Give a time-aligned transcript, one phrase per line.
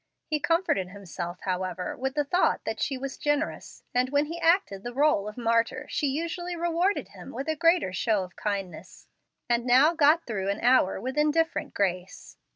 [0.25, 4.81] He comforted himself, however, with the thought that she was generous, and when he acted
[4.81, 9.05] the role of martyr she usually rewarded him with a greater show of kindness,
[9.47, 12.35] and no got through an hour with indifferent grace.